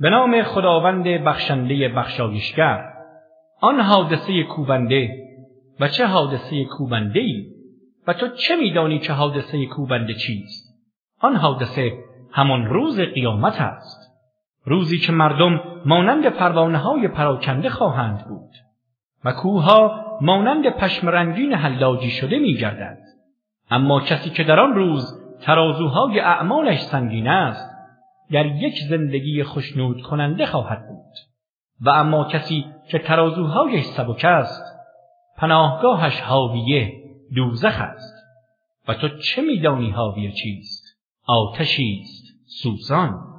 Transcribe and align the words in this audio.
به 0.00 0.10
نام 0.10 0.42
خداوند 0.42 1.04
بخشنده 1.04 1.88
بخشایشگر. 1.88 2.84
آن 3.60 3.80
حادثه 3.80 4.42
کوبنده. 4.42 5.08
و 5.80 5.88
چه 5.88 6.06
حادثه 6.06 6.64
کوبنده 6.64 7.20
ای 7.20 7.46
و 8.06 8.12
تو 8.12 8.28
چه 8.28 8.56
میدانی 8.56 8.98
که 8.98 9.12
حادثه 9.12 9.66
کوبنده 9.66 10.14
چیست؟ 10.14 10.74
آن 11.20 11.36
حادثه 11.36 11.92
همان 12.32 12.66
روز 12.66 13.00
قیامت 13.00 13.60
است. 13.60 14.10
روزی 14.64 14.98
که 14.98 15.12
مردم 15.12 15.60
مانند 15.84 16.26
پروانه 16.26 16.78
های 16.78 17.08
پراکنده 17.08 17.70
خواهند 17.70 18.24
بود. 18.28 18.50
و 19.24 19.32
کوها 19.32 20.04
مانند 20.20 20.68
پشم 20.68 21.08
رنگین 21.08 21.54
حلاجی 21.54 22.10
شده 22.10 22.38
میگردند 22.38 22.98
اما 23.70 24.00
کسی 24.00 24.30
که 24.30 24.44
در 24.44 24.60
آن 24.60 24.74
روز 24.74 25.20
ترازوهای 25.40 26.20
اعمالش 26.20 26.80
سنگین 26.80 27.28
است 27.28 27.73
در 28.30 28.46
یک 28.46 28.74
زندگی 28.88 29.44
خشنود 29.44 30.02
کننده 30.02 30.46
خواهد 30.46 30.88
بود. 30.88 31.14
و 31.80 31.90
اما 31.90 32.24
کسی 32.24 32.64
که 32.88 32.98
ترازوهایش 32.98 33.84
سبک 33.84 34.24
است 34.24 34.62
پناهگاهش 35.36 36.20
حاویه 36.20 36.92
دوزخ 37.34 37.80
است. 37.80 38.14
و 38.88 38.94
تو 38.94 39.08
چه 39.08 39.42
میدانی 39.42 39.90
حاویه 39.90 40.32
چیست؟ 40.32 40.84
آتشی 41.26 42.00
است 42.02 42.24
سوزان. 42.62 43.33